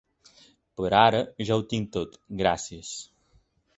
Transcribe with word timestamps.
Per 0.79 0.89
ara 1.01 1.19
ja 1.49 1.57
ho 1.59 1.65
tinc 1.75 1.93
tot, 1.99 2.19
gracies. 2.41 2.95